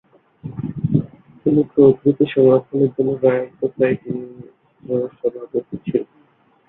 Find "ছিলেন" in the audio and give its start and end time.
5.83-6.05